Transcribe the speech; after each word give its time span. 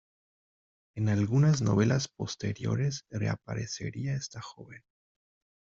En 0.95 1.09
algunas 1.09 1.61
novelas 1.61 2.07
posteriores 2.07 3.01
reaparecería 3.11 4.15
esta 4.15 4.41
joven. 4.41 4.81